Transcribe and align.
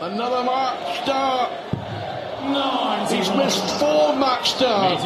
Another 0.00 0.42
match 0.42 1.02
start. 1.04 1.52
He's 3.10 3.30
missed 3.36 3.78
four 3.78 4.16
match 4.16 4.50
starts. 4.50 5.04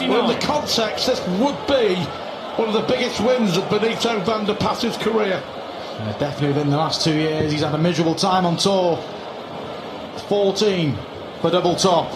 Well, 0.00 0.30
in 0.30 0.38
the 0.38 0.46
context, 0.46 1.06
this 1.06 1.20
would 1.40 1.56
be 1.66 1.96
one 2.56 2.68
of 2.68 2.74
the 2.74 2.84
biggest 2.86 3.18
wins 3.20 3.56
of 3.56 3.68
Benito 3.70 4.20
van 4.20 4.44
der 4.44 4.54
Pass's 4.54 4.96
career. 4.98 5.42
Yeah, 5.42 6.16
definitely 6.18 6.48
within 6.48 6.68
the 6.70 6.76
last 6.76 7.02
two 7.02 7.14
years, 7.14 7.50
he's 7.50 7.62
had 7.62 7.74
a 7.74 7.78
miserable 7.78 8.14
time 8.14 8.44
on 8.44 8.58
tour. 8.58 9.02
14 10.28 10.94
for 11.40 11.50
double 11.50 11.76
top. 11.76 12.10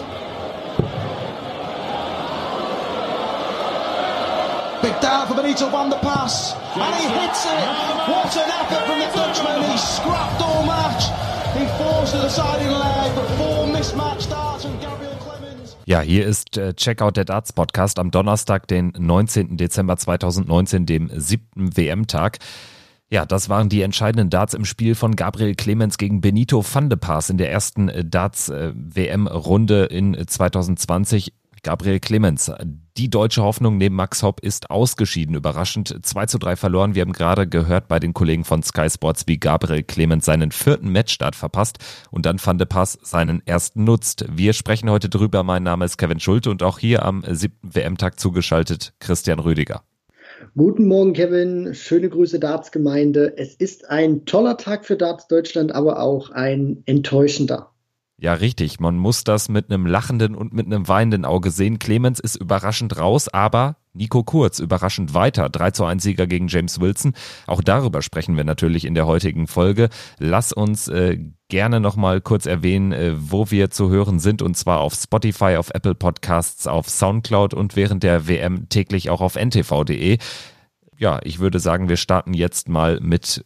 Big 4.83 4.99
down 5.01 5.27
for 5.27 5.33
Benito 5.33 5.69
van 5.69 5.89
der 5.89 5.97
Pass. 5.99 6.53
And 6.75 6.95
he 6.95 7.07
hits 7.07 7.45
it. 7.45 7.67
What 8.09 8.37
an 8.37 8.49
effort 8.49 8.85
from 8.85 8.99
the 8.99 9.09
Dutchman. 9.15 9.71
He 9.71 9.77
scrapped 9.77 10.41
all 10.41 10.65
match. 10.65 11.30
Ja, 15.85 15.99
hier 15.99 16.25
ist 16.25 16.57
äh, 16.57 16.73
Checkout 16.73 17.17
der 17.17 17.25
Darts 17.25 17.51
Podcast 17.51 17.99
am 17.99 18.11
Donnerstag, 18.11 18.67
den 18.67 18.93
19. 18.97 19.57
Dezember 19.57 19.97
2019, 19.97 20.85
dem 20.85 21.11
siebten 21.13 21.75
WM-Tag. 21.75 22.37
Ja, 23.09 23.25
das 23.25 23.49
waren 23.49 23.67
die 23.67 23.81
entscheidenden 23.81 24.29
Darts 24.29 24.53
im 24.53 24.63
Spiel 24.63 24.95
von 24.95 25.17
Gabriel 25.17 25.55
Clemens 25.55 25.97
gegen 25.97 26.21
Benito 26.21 26.63
van 26.63 26.89
de 26.89 26.97
Paas 26.97 27.29
in 27.29 27.37
der 27.37 27.51
ersten 27.51 27.89
äh, 27.89 28.05
Darts-WM-Runde 28.05 29.91
äh, 29.91 29.97
in 29.97 30.25
2020. 30.25 31.33
Gabriel 31.63 31.99
Clemens, 31.99 32.51
die 32.97 33.11
deutsche 33.11 33.43
Hoffnung 33.43 33.77
neben 33.77 33.95
Max 33.95 34.23
Hopp 34.23 34.39
ist 34.39 34.71
ausgeschieden. 34.71 35.35
Überraschend 35.35 35.95
2 36.03 36.25
zu 36.25 36.39
3 36.39 36.55
verloren. 36.55 36.95
Wir 36.95 37.03
haben 37.03 37.13
gerade 37.13 37.47
gehört 37.47 37.87
bei 37.87 37.99
den 37.99 38.15
Kollegen 38.15 38.43
von 38.45 38.63
Sky 38.63 38.89
Sports, 38.89 39.27
wie 39.27 39.37
Gabriel 39.37 39.83
Clemens 39.83 40.25
seinen 40.25 40.51
vierten 40.51 40.91
Matchstart 40.91 41.35
verpasst 41.35 41.77
und 42.09 42.25
dann 42.25 42.39
Van 42.43 42.57
de 42.57 42.65
Pass 42.65 42.97
seinen 43.03 43.45
ersten 43.45 43.83
nutzt. 43.83 44.25
Wir 44.31 44.53
sprechen 44.53 44.89
heute 44.89 45.07
drüber. 45.07 45.43
Mein 45.43 45.61
Name 45.61 45.85
ist 45.85 45.99
Kevin 45.99 46.19
Schulte 46.19 46.49
und 46.49 46.63
auch 46.63 46.79
hier 46.79 47.05
am 47.05 47.23
siebten 47.29 47.75
WM-Tag 47.75 48.19
zugeschaltet 48.19 48.93
Christian 48.99 49.37
Rüdiger. 49.37 49.83
Guten 50.57 50.87
Morgen, 50.87 51.13
Kevin. 51.13 51.75
Schöne 51.75 52.09
Grüße, 52.09 52.39
Darts-Gemeinde. 52.39 53.37
Es 53.37 53.53
ist 53.53 53.87
ein 53.87 54.25
toller 54.25 54.57
Tag 54.57 54.83
für 54.83 54.97
Darts 54.97 55.27
Deutschland, 55.27 55.75
aber 55.75 55.99
auch 55.99 56.31
ein 56.31 56.81
enttäuschender. 56.87 57.70
Ja, 58.21 58.33
richtig. 58.33 58.79
Man 58.79 58.97
muss 58.97 59.23
das 59.23 59.49
mit 59.49 59.71
einem 59.71 59.87
lachenden 59.87 60.35
und 60.35 60.53
mit 60.53 60.67
einem 60.67 60.87
weinenden 60.87 61.25
Auge 61.25 61.49
sehen. 61.49 61.79
Clemens 61.79 62.19
ist 62.19 62.35
überraschend 62.35 62.99
raus, 62.99 63.29
aber 63.29 63.77
Nico 63.93 64.23
Kurz 64.23 64.59
überraschend 64.59 65.15
weiter. 65.15 65.49
3 65.49 65.71
zu 65.71 65.85
1 65.85 66.03
Sieger 66.03 66.27
gegen 66.27 66.47
James 66.47 66.79
Wilson. 66.79 67.13
Auch 67.47 67.61
darüber 67.63 68.03
sprechen 68.03 68.37
wir 68.37 68.43
natürlich 68.43 68.85
in 68.85 68.93
der 68.93 69.07
heutigen 69.07 69.47
Folge. 69.47 69.89
Lass 70.19 70.53
uns 70.53 70.87
äh, 70.87 71.17
gerne 71.49 71.79
nochmal 71.79 72.21
kurz 72.21 72.45
erwähnen, 72.45 72.91
äh, 72.91 73.13
wo 73.17 73.49
wir 73.49 73.71
zu 73.71 73.89
hören 73.89 74.19
sind. 74.19 74.43
Und 74.43 74.55
zwar 74.55 74.81
auf 74.81 74.93
Spotify, 74.93 75.55
auf 75.57 75.71
Apple 75.73 75.95
Podcasts, 75.95 76.67
auf 76.67 76.89
Soundcloud 76.89 77.55
und 77.55 77.75
während 77.75 78.03
der 78.03 78.27
WM 78.27 78.69
täglich 78.69 79.09
auch 79.09 79.21
auf 79.21 79.35
ntv.de. 79.35 80.19
Ja, 80.95 81.19
ich 81.23 81.39
würde 81.39 81.59
sagen, 81.59 81.89
wir 81.89 81.97
starten 81.97 82.35
jetzt 82.35 82.69
mal 82.69 82.99
mit 83.01 83.43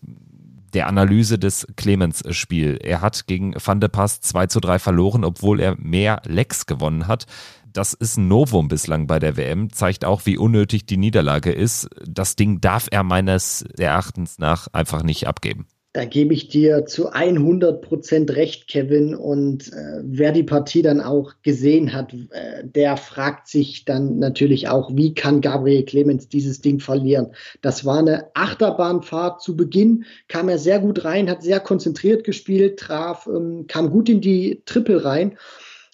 der 0.75 0.87
Analyse 0.87 1.39
des 1.39 1.65
Clemens-Spiel. 1.77 2.77
Er 2.83 3.01
hat 3.01 3.27
gegen 3.27 3.55
Van 3.63 3.79
de 3.79 3.89
Pass 3.89 4.19
2 4.19 4.47
zu 4.47 4.59
3 4.59 4.77
verloren, 4.77 5.23
obwohl 5.23 5.59
er 5.59 5.75
mehr 5.79 6.21
Lecks 6.25 6.65
gewonnen 6.65 7.07
hat. 7.07 7.25
Das 7.71 7.93
ist 7.93 8.17
ein 8.17 8.27
Novum 8.27 8.67
bislang 8.67 9.07
bei 9.07 9.19
der 9.19 9.37
WM, 9.37 9.71
zeigt 9.71 10.05
auch, 10.05 10.25
wie 10.25 10.37
unnötig 10.37 10.85
die 10.85 10.97
Niederlage 10.97 11.51
ist. 11.51 11.89
Das 12.05 12.35
Ding 12.35 12.61
darf 12.61 12.87
er 12.91 13.03
meines 13.03 13.63
Erachtens 13.77 14.37
nach 14.37 14.67
einfach 14.73 15.01
nicht 15.03 15.27
abgeben. 15.27 15.65
Da 15.95 16.03
gebe 16.03 16.33
ich 16.33 16.49
dir 16.49 16.85
zu 16.85 17.13
100 17.13 17.81
Prozent 17.81 18.35
recht, 18.35 18.67
Kevin. 18.67 19.15
Und 19.15 19.71
äh, 19.71 20.01
wer 20.03 20.33
die 20.33 20.43
Partie 20.43 20.81
dann 20.81 20.99
auch 20.99 21.35
gesehen 21.41 21.93
hat, 21.93 22.13
äh, 22.31 22.65
der 22.65 22.97
fragt 22.97 23.47
sich 23.47 23.85
dann 23.85 24.19
natürlich 24.19 24.67
auch, 24.67 24.91
wie 24.93 25.13
kann 25.13 25.39
Gabriel 25.39 25.85
Clemens 25.85 26.27
dieses 26.27 26.59
Ding 26.59 26.81
verlieren? 26.81 27.27
Das 27.61 27.85
war 27.85 27.99
eine 27.99 28.25
Achterbahnfahrt 28.33 29.41
zu 29.41 29.55
Beginn, 29.55 30.03
kam 30.27 30.49
er 30.49 30.57
sehr 30.57 30.79
gut 30.79 31.05
rein, 31.05 31.29
hat 31.29 31.43
sehr 31.43 31.61
konzentriert 31.61 32.25
gespielt, 32.25 32.77
traf, 32.77 33.25
ähm, 33.27 33.63
kam 33.69 33.89
gut 33.89 34.09
in 34.09 34.19
die 34.19 34.63
Triple 34.65 35.05
rein. 35.05 35.37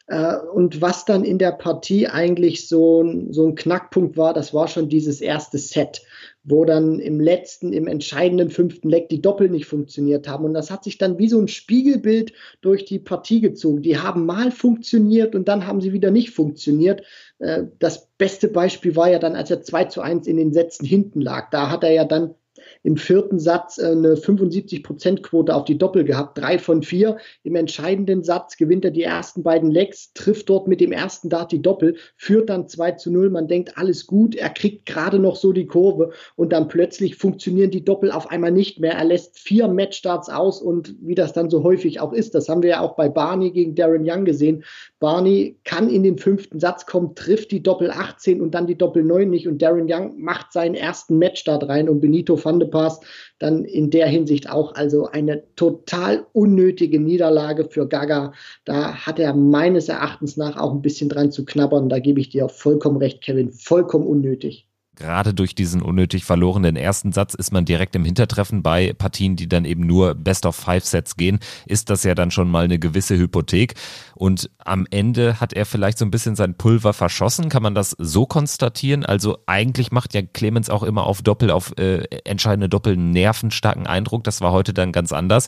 Äh, 0.08 0.38
und 0.38 0.82
was 0.82 1.06
dann 1.06 1.24
in 1.24 1.38
der 1.38 1.52
Partie 1.52 2.08
eigentlich 2.08 2.68
so, 2.68 3.06
so 3.30 3.46
ein 3.46 3.54
Knackpunkt 3.54 4.18
war, 4.18 4.34
das 4.34 4.52
war 4.52 4.68
schon 4.68 4.90
dieses 4.90 5.22
erste 5.22 5.60
Set 5.60 6.02
wo 6.44 6.66
dann 6.66 7.00
im 7.00 7.20
letzten, 7.20 7.72
im 7.72 7.86
entscheidenden 7.88 8.50
fünften 8.50 8.90
Leck 8.90 9.10
die 9.10 9.22
Doppel 9.22 9.50
nicht 9.50 9.68
funktioniert 9.68 10.28
haben. 10.28 10.46
Und 10.46 10.54
das 10.54 10.72
hat 10.72 10.84
sich 10.84 10.98
dann 10.98 11.20
wie 11.20 11.30
so 11.30 11.40
ein 11.40 11.48
Spiegelbild 11.48 12.34
durch 12.62 12.86
die 12.86 13.00
Partie 13.00 13.42
gezogen. 13.42 13.82
Die 13.84 14.00
haben 14.00 14.26
mal 14.26 14.52
funktioniert 14.52 15.36
und 15.36 15.48
dann 15.48 15.68
haben 15.68 15.82
sie 15.82 15.94
wieder 15.94 16.10
nicht 16.10 16.32
funktioniert. 16.32 17.04
Äh, 17.40 17.66
das 17.78 18.08
beste 18.18 18.48
Beispiel 18.48 18.96
war 18.96 19.12
ja 19.12 19.20
dann, 19.20 19.36
als 19.36 19.52
er 19.52 19.62
2 19.62 19.86
zu 19.86 20.02
1 20.02 20.26
in 20.26 20.38
den 20.38 20.54
Sätzen 20.54 20.86
hinten 20.86 21.22
lag. 21.22 21.52
Da 21.52 21.70
hat 21.70 21.84
er 21.84 21.92
ja 21.92 22.06
dann 22.06 22.36
im 22.84 22.98
vierten 22.98 23.40
Satz 23.40 23.80
eine 23.80 24.16
75%-Quote 24.16 25.56
auf 25.56 25.66
die 25.66 25.78
Doppel 25.78 26.04
gehabt, 26.04 26.38
drei 26.38 26.60
von 26.60 26.84
vier. 26.84 27.18
Im 27.44 27.56
entscheidenden 27.56 28.24
Satz 28.24 28.58
gewinnt 28.58 28.86
er 28.86 28.92
die 28.92 29.04
ersten 29.04 29.44
beiden 29.44 29.72
Legs, 29.72 30.14
trifft 30.14 30.50
dort 30.50 30.68
mit 30.68 30.82
dem 30.82 30.92
ersten 30.92 31.30
Dart 31.30 31.52
die 31.52 31.62
Doppel, 31.62 31.96
führt 32.18 32.50
dann 32.50 32.68
2 32.68 32.94
zu 32.94 33.12
0. 33.12 33.30
Man 33.30 33.48
denkt, 33.48 33.78
alles 33.78 34.08
gut, 34.08 34.36
er 34.36 34.50
kriegt 34.50 34.86
gerade 34.86 35.20
noch 35.20 35.36
so 35.36 35.54
die 35.54 35.68
Kurve 35.68 36.12
und 36.36 36.52
dann 36.52 36.68
plötzlich 36.68 37.16
funktionieren 37.16 37.72
die 37.72 37.86
Doppel 37.86 38.12
auf 38.12 38.30
einmal 38.30 38.52
nicht 38.52 38.80
mehr. 38.80 38.94
Er 38.94 39.06
lässt 39.06 39.40
vier 39.40 39.68
Matchstarts 39.68 40.30
aus 40.30 40.62
und 40.62 40.96
wie 41.02 41.16
das 41.16 41.34
dann 41.34 41.50
so 41.50 41.64
häufig 41.64 42.00
auch 42.00 42.14
ist, 42.14 42.36
das 42.36 42.50
haben 42.50 42.64
wir 42.64 42.72
ja 42.72 42.82
auch 42.82 42.96
bei 42.96 43.10
Barney 43.10 43.52
gegen 43.52 43.76
Darren 43.76 44.04
Young 44.06 44.26
gesehen. 44.26 44.64
Barney 45.00 45.58
kann 45.64 45.90
in 45.90 46.04
den 46.04 46.18
fünften 46.18 46.60
Satz 46.60 46.86
kommen, 46.86 47.16
trifft 47.16 47.52
die 47.52 47.64
Doppel 47.64 47.92
18 47.92 48.42
und 48.42 48.54
dann 48.54 48.68
die 48.68 48.78
Doppel 48.78 49.04
9 49.04 49.30
nicht 49.30 49.48
und 49.48 49.62
Darren 49.62 49.88
Young 49.90 50.20
macht 50.20 50.52
seinen 50.52 50.76
ersten 50.76 51.18
Matchstart 51.18 51.68
rein 51.68 51.88
und 51.88 52.02
Benito 52.02 52.38
van 52.44 52.60
de 52.60 52.68
Pass 52.68 53.00
dann 53.40 53.66
in 53.66 53.90
der 53.90 54.08
Hinsicht 54.08 54.50
auch 54.50 54.76
also 54.76 55.08
eine 55.08 55.44
total 55.56 56.26
unnötige 56.34 57.00
Niederlage 57.00 57.66
für 57.66 57.88
Gaga. 57.88 58.34
Da 58.66 58.94
hat 58.94 59.20
er 59.20 59.34
meines 59.34 59.90
Erachtens 59.90 60.38
nach 60.38 60.58
auch 60.58 60.72
ein 60.72 60.82
bisschen 60.82 61.10
dran 61.10 61.32
zu 61.32 61.46
knabbern. 61.46 61.90
Da 61.90 62.00
gebe 62.00 62.20
ich 62.20 62.30
dir 62.30 62.50
vollkommen 62.50 62.98
recht, 62.98 63.22
Kevin. 63.22 63.52
Vollkommen 63.52 64.08
unnötig 64.08 64.68
gerade 65.02 65.34
durch 65.34 65.56
diesen 65.56 65.82
unnötig 65.82 66.26
verlorenen 66.26 66.76
ersten 66.76 67.12
Satz 67.12 67.34
ist 67.34 67.52
man 67.52 67.66
direkt 67.66 67.96
im 67.96 68.06
Hintertreffen 68.06 68.62
bei 68.62 68.94
Partien, 68.94 69.36
die 69.36 69.50
dann 69.50 69.66
eben 69.66 69.86
nur 69.86 70.14
Best 70.16 70.46
of 70.46 70.56
Five 70.56 70.86
Sets 70.86 71.18
gehen, 71.18 71.40
ist 71.66 71.90
das 71.90 72.04
ja 72.04 72.14
dann 72.16 72.32
schon 72.32 72.50
mal 72.50 72.66
eine 72.66 72.80
gewisse 72.80 73.18
Hypothek. 73.18 73.74
Und 74.16 74.50
am 74.60 74.86
Ende 74.92 75.40
hat 75.40 75.54
er 75.54 75.66
vielleicht 75.66 75.98
so 75.98 76.06
ein 76.06 76.12
bisschen 76.12 76.36
sein 76.36 76.56
Pulver 76.56 76.94
verschossen. 76.94 77.50
Kann 77.50 77.64
man 77.64 77.76
das 77.76 77.96
so 77.98 78.26
konstatieren? 78.26 79.06
Also 79.06 79.40
eigentlich 79.48 79.92
macht 79.92 80.14
ja 80.14 80.22
Clemens 80.22 80.70
auch 80.70 80.84
immer 80.84 81.06
auf 81.06 81.22
Doppel, 81.22 81.50
auf 81.50 81.78
äh, 81.78 82.04
entscheidende 82.24 82.70
Doppel 82.70 82.96
nervenstarken 82.96 83.88
Eindruck. 83.88 84.24
Das 84.24 84.42
war 84.42 84.52
heute 84.52 84.74
dann 84.74 84.92
ganz 84.92 85.12
anders 85.12 85.48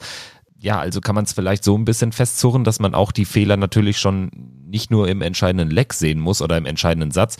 ja, 0.59 0.79
also 0.79 1.01
kann 1.01 1.13
man 1.13 1.25
es 1.25 1.33
vielleicht 1.33 1.65
so 1.65 1.77
ein 1.77 1.83
bisschen 1.83 2.13
festzurren, 2.13 2.63
dass 2.63 2.79
man 2.79 2.95
auch 2.95 3.11
die 3.11 3.25
Fehler 3.25 3.57
natürlich 3.57 3.99
schon 3.99 4.31
nicht 4.65 4.91
nur 4.91 5.09
im 5.09 5.21
entscheidenden 5.21 5.69
Leck 5.69 5.91
sehen 5.91 6.21
muss 6.21 6.41
oder 6.41 6.55
im 6.55 6.65
entscheidenden 6.65 7.11
Satz, 7.11 7.35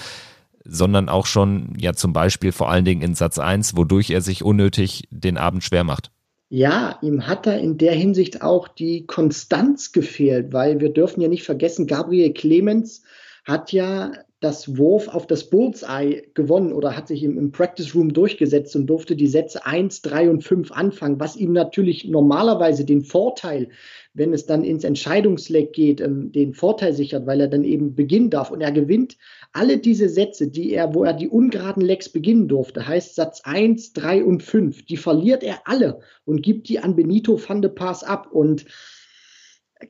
sondern 0.65 1.09
auch 1.09 1.25
schon 1.25 1.73
ja 1.77 1.93
zum 1.93 2.13
Beispiel 2.13 2.51
vor 2.51 2.69
allen 2.69 2.85
Dingen 2.85 3.01
in 3.01 3.15
Satz 3.15 3.39
1, 3.39 3.75
wodurch 3.75 4.09
er 4.09 4.21
sich 4.21 4.43
unnötig 4.43 5.07
den 5.09 5.37
Abend 5.37 5.63
schwer 5.63 5.83
macht. 5.83 6.11
Ja, 6.49 6.99
ihm 7.01 7.25
hat 7.25 7.47
da 7.47 7.53
in 7.53 7.77
der 7.77 7.93
Hinsicht 7.93 8.43
auch 8.43 8.67
die 8.67 9.07
Konstanz 9.07 9.91
gefehlt, 9.91 10.53
weil 10.53 10.79
wir 10.79 10.89
dürfen 10.89 11.21
ja 11.21 11.27
nicht 11.27 11.43
vergessen, 11.43 11.87
Gabriel 11.87 12.31
Clemens 12.33 13.03
hat 13.43 13.71
ja 13.71 14.11
das 14.43 14.77
Wurf 14.77 15.07
auf 15.07 15.25
das 15.25 15.49
Bullseye 15.49 16.23
gewonnen 16.33 16.73
oder 16.73 16.97
hat 16.97 17.07
sich 17.07 17.23
im, 17.23 17.37
im, 17.37 17.51
Practice 17.51 17.95
Room 17.95 18.11
durchgesetzt 18.11 18.75
und 18.75 18.87
durfte 18.87 19.15
die 19.15 19.27
Sätze 19.27 19.65
1, 19.65 20.01
3 20.01 20.29
und 20.29 20.43
5 20.43 20.71
anfangen, 20.71 21.19
was 21.19 21.37
ihm 21.37 21.53
natürlich 21.53 22.05
normalerweise 22.05 22.83
den 22.83 23.03
Vorteil, 23.03 23.69
wenn 24.13 24.33
es 24.33 24.45
dann 24.45 24.65
ins 24.65 24.83
Entscheidungsleck 24.83 25.71
geht, 25.71 26.01
ähm, 26.01 26.31
den 26.33 26.53
Vorteil 26.53 26.93
sichert, 26.93 27.25
weil 27.25 27.39
er 27.39 27.47
dann 27.47 27.63
eben 27.63 27.95
beginnen 27.95 28.29
darf. 28.29 28.51
Und 28.51 28.59
er 28.59 28.73
gewinnt 28.73 29.17
alle 29.53 29.77
diese 29.77 30.09
Sätze, 30.09 30.49
die 30.49 30.73
er, 30.73 30.93
wo 30.93 31.05
er 31.05 31.13
die 31.13 31.29
ungeraden 31.29 31.83
Lecks 31.83 32.09
beginnen 32.09 32.49
durfte, 32.49 32.85
heißt 32.85 33.15
Satz 33.15 33.41
1, 33.45 33.93
3 33.93 34.25
und 34.25 34.43
5, 34.43 34.85
die 34.85 34.97
verliert 34.97 35.43
er 35.43 35.61
alle 35.65 35.99
und 36.25 36.41
gibt 36.41 36.67
die 36.67 36.79
an 36.79 36.97
Benito 36.97 37.39
van 37.39 37.61
de 37.61 37.71
Pass 37.71 38.03
ab. 38.03 38.27
Und 38.31 38.65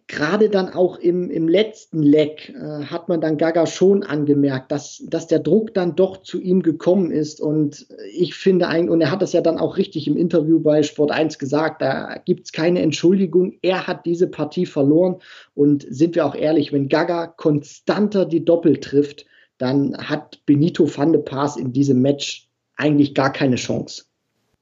gerade 0.07 0.50
dann 0.50 0.69
auch 0.69 0.98
im, 1.00 1.30
im 1.30 1.48
letzten 1.48 2.01
Leck 2.01 2.50
äh, 2.50 2.86
hat 2.86 3.10
man 3.10 3.22
dann 3.22 3.38
Gaga 3.38 3.66
schon 3.66 4.04
angemerkt, 4.04 4.72
dass, 4.72 5.04
dass 5.07 5.28
der 5.28 5.40
Druck 5.40 5.74
dann 5.74 5.95
doch 5.95 6.24
zu 6.24 6.42
ihm 6.42 6.62
gekommen 6.62 7.12
ist. 7.12 7.42
Und 7.42 7.88
ich 8.13 8.36
finde 8.36 8.68
eigentlich, 8.68 8.90
und 8.90 9.01
er 9.01 9.12
hat 9.12 9.22
das 9.22 9.34
ja 9.34 9.42
dann 9.42 9.57
auch 9.57 9.78
richtig 9.78 10.07
im 10.07 10.18
Interview 10.18 10.60
bei 10.60 10.84
Sport 10.84 11.12
1 11.12 11.40
gesagt, 11.40 11.81
da 11.81 12.18
gibt 12.25 12.45
es 12.45 12.51
keine 12.51 12.81
Entschuldigung. 12.81 13.57
Er 13.62 13.88
hat 13.88 14.06
diese 14.06 14.28
Partie 14.28 14.66
verloren. 14.66 15.18
Und 15.56 15.86
sind 15.90 16.16
wir 16.16 16.25
auch 16.25 16.36
ehrlich, 16.36 16.74
wenn 16.74 16.89
Gaga 16.89 17.28
konstanter 17.28 18.25
die 18.25 18.46
Doppel 18.46 18.80
trifft, 18.80 19.25
dann 19.57 19.98
hat 19.98 20.46
Benito 20.46 20.88
van 20.88 21.13
de 21.13 21.22
Paas 21.22 21.57
in 21.57 21.74
diesem 21.74 22.01
Match 22.01 22.50
eigentlich 22.75 23.13
gar 23.13 23.31
keine 23.31 23.56
Chance. 23.56 24.06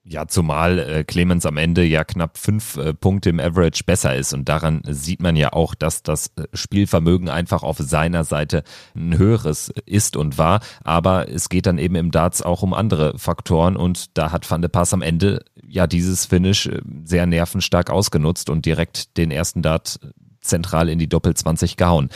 Ja, 0.03 0.27
zumal 0.27 0.79
äh, 0.79 1.03
Clemens 1.03 1.45
am 1.45 1.57
Ende 1.57 1.83
ja 1.83 2.03
knapp 2.03 2.39
fünf 2.39 2.75
äh, 2.75 2.91
Punkte 2.91 3.29
im 3.29 3.39
Average 3.39 3.83
besser 3.85 4.15
ist 4.15 4.33
und 4.33 4.49
daran 4.49 4.81
sieht 4.87 5.21
man 5.21 5.35
ja 5.35 5.53
auch, 5.53 5.75
dass 5.75 6.01
das 6.01 6.31
äh, 6.37 6.47
Spielvermögen 6.55 7.29
einfach 7.29 7.61
auf 7.61 7.77
seiner 7.77 8.23
Seite 8.23 8.63
ein 8.95 9.15
höheres 9.15 9.71
ist 9.85 10.17
und 10.17 10.39
war. 10.39 10.61
Aber 10.83 11.29
es 11.29 11.49
geht 11.49 11.67
dann 11.67 11.77
eben 11.77 11.93
im 11.93 12.09
Darts 12.09 12.41
auch 12.41 12.63
um 12.63 12.73
andere 12.73 13.19
Faktoren 13.19 13.75
und 13.75 14.17
da 14.17 14.31
hat 14.31 14.49
Van 14.49 14.63
de 14.63 14.69
Pass 14.69 14.91
am 14.91 15.03
Ende 15.03 15.45
ja 15.63 15.85
dieses 15.85 16.25
Finish 16.25 16.65
äh, 16.65 16.81
sehr 17.03 17.27
nervenstark 17.27 17.91
ausgenutzt 17.91 18.49
und 18.49 18.65
direkt 18.65 19.17
den 19.17 19.29
ersten 19.29 19.61
Dart 19.61 19.99
zentral 20.39 20.89
in 20.89 20.97
die 20.97 21.09
Doppel 21.09 21.35
20 21.35 21.77
gehauen. 21.77 22.09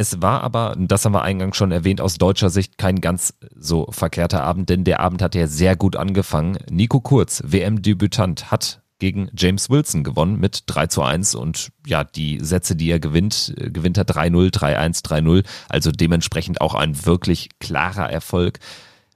Es 0.00 0.22
war 0.22 0.42
aber, 0.42 0.76
das 0.78 1.04
haben 1.04 1.12
wir 1.12 1.24
eingangs 1.24 1.58
schon 1.58 1.72
erwähnt, 1.72 2.00
aus 2.00 2.14
deutscher 2.14 2.48
Sicht 2.48 2.78
kein 2.78 3.02
ganz 3.02 3.34
so 3.54 3.86
verkehrter 3.90 4.42
Abend, 4.42 4.70
denn 4.70 4.82
der 4.82 5.00
Abend 5.00 5.20
hat 5.20 5.34
ja 5.34 5.46
sehr 5.46 5.76
gut 5.76 5.94
angefangen. 5.94 6.56
Nico 6.70 7.00
Kurz, 7.00 7.42
WM-Debütant, 7.44 8.50
hat 8.50 8.80
gegen 8.98 9.28
James 9.36 9.68
Wilson 9.68 10.02
gewonnen 10.02 10.40
mit 10.40 10.62
3 10.68 10.86
zu 10.86 11.02
1 11.02 11.34
und 11.34 11.68
ja, 11.86 12.02
die 12.02 12.38
Sätze, 12.40 12.76
die 12.76 12.90
er 12.90 12.98
gewinnt, 12.98 13.52
äh, 13.58 13.70
gewinnt 13.70 13.98
er 13.98 14.06
3-0, 14.06 14.50
3-1, 14.50 15.04
3-0, 15.04 15.44
also 15.68 15.92
dementsprechend 15.92 16.62
auch 16.62 16.74
ein 16.74 17.04
wirklich 17.04 17.50
klarer 17.58 18.10
Erfolg. 18.10 18.58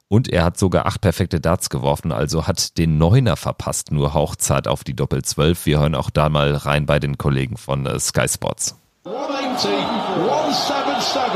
Und 0.09 0.29
er 0.29 0.45
hat 0.45 0.59
sogar 0.59 0.85
acht 0.85 1.01
perfekte 1.01 1.41
Darts 1.41 1.71
geworfen, 1.71 2.13
also 2.13 2.47
hat 2.47 2.77
den 2.77 2.99
Neuner 2.99 3.37
verpasst, 3.37 3.91
nur 3.91 4.13
hauchzart 4.13 4.69
auf 4.69 4.85
die 4.85 4.95
Doppel 4.95 5.23
12. 5.23 5.65
Wir 5.65 5.81
hören 5.81 5.95
auch 5.95 6.11
da 6.11 6.29
mal 6.29 6.55
rein 6.55 6.85
bei 6.85 6.99
den 6.99 7.17
Kollegen 7.17 7.57
von 7.57 7.87
äh, 7.87 7.99
Sky 7.99 8.29
Sports. 8.29 8.77
180, 9.05 9.69
177. 9.69 11.29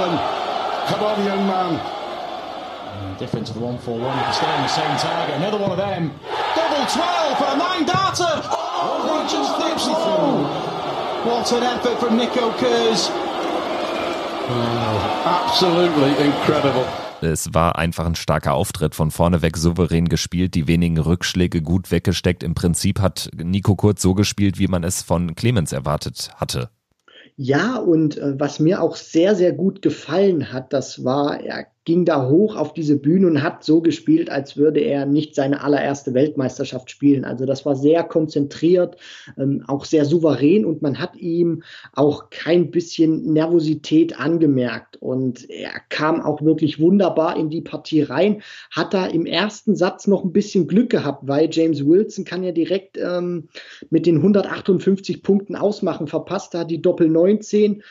Come 0.88 1.04
on, 1.04 1.22
young 1.22 1.46
man. 1.46 1.76
Difference 3.18 3.50
of 3.50 3.56
the 3.56 3.60
141. 3.60 4.00
You 4.00 4.24
can 4.24 4.32
stay 4.32 4.48
on 4.48 4.62
the 4.62 4.68
same 4.68 4.96
target. 4.96 5.36
Another 5.36 5.58
one 5.58 5.72
of 5.72 5.76
them. 5.76 6.10
Double 6.56 6.86
12 6.88 7.36
for 7.36 7.44
a 7.44 7.56
nine 7.58 7.84
darter. 7.84 8.40
Oh, 8.48 9.20
Richards 9.20 9.52
dips 9.60 9.86
low. 9.86 10.48
What 11.28 11.52
an 11.52 11.62
effort 11.62 12.00
from 12.00 12.16
Nico 12.16 12.52
Kurz. 12.52 13.10
Wow, 14.48 14.96
absolutely 15.26 16.24
incredible. 16.24 16.86
Es 17.20 17.52
war 17.52 17.76
einfach 17.76 18.06
ein 18.06 18.14
starker 18.14 18.54
Auftritt, 18.54 18.94
von 18.94 19.10
vorne 19.10 19.42
weg 19.42 19.58
souverän 19.58 20.08
gespielt, 20.08 20.54
die 20.54 20.68
wenigen 20.68 20.96
Rückschläge 20.96 21.60
gut 21.60 21.90
weggesteckt. 21.90 22.42
Im 22.42 22.54
Prinzip 22.54 23.02
hat 23.02 23.28
Nico 23.36 23.76
Kurz 23.76 24.00
so 24.00 24.14
gespielt, 24.14 24.58
wie 24.58 24.68
man 24.68 24.84
es 24.84 25.02
von 25.02 25.34
Clemens 25.34 25.72
erwartet 25.72 26.30
hatte. 26.36 26.70
Ja, 27.40 27.76
und 27.76 28.18
äh, 28.18 28.38
was 28.40 28.58
mir 28.58 28.82
auch 28.82 28.96
sehr, 28.96 29.36
sehr 29.36 29.52
gut 29.52 29.80
gefallen 29.80 30.52
hat, 30.52 30.72
das 30.72 31.04
war, 31.04 31.40
er 31.40 31.68
ging 31.88 32.04
da 32.04 32.28
hoch 32.28 32.54
auf 32.54 32.74
diese 32.74 32.98
Bühne 32.98 33.28
und 33.28 33.42
hat 33.42 33.64
so 33.64 33.80
gespielt, 33.80 34.28
als 34.28 34.58
würde 34.58 34.80
er 34.80 35.06
nicht 35.06 35.34
seine 35.34 35.62
allererste 35.62 36.12
Weltmeisterschaft 36.12 36.90
spielen. 36.90 37.24
Also 37.24 37.46
das 37.46 37.64
war 37.64 37.76
sehr 37.76 38.04
konzentriert, 38.04 38.98
ähm, 39.38 39.64
auch 39.66 39.86
sehr 39.86 40.04
souverän 40.04 40.66
und 40.66 40.82
man 40.82 40.98
hat 40.98 41.16
ihm 41.16 41.62
auch 41.94 42.28
kein 42.28 42.70
bisschen 42.70 43.32
Nervosität 43.32 44.20
angemerkt. 44.20 44.98
Und 44.98 45.48
er 45.48 45.80
kam 45.88 46.20
auch 46.20 46.42
wirklich 46.42 46.78
wunderbar 46.78 47.38
in 47.38 47.48
die 47.48 47.62
Partie 47.62 48.02
rein, 48.02 48.42
hat 48.70 48.92
da 48.92 49.06
im 49.06 49.24
ersten 49.24 49.74
Satz 49.74 50.06
noch 50.06 50.24
ein 50.24 50.32
bisschen 50.32 50.66
Glück 50.66 50.90
gehabt, 50.90 51.26
weil 51.26 51.48
James 51.50 51.86
Wilson 51.86 52.26
kann 52.26 52.44
ja 52.44 52.52
direkt 52.52 52.98
ähm, 52.98 53.48
mit 53.88 54.04
den 54.04 54.16
158 54.16 55.22
Punkten 55.22 55.56
ausmachen, 55.56 56.06
verpasst 56.06 56.52
da 56.52 56.64
die 56.64 56.82
Doppel 56.82 57.08
19 57.08 57.82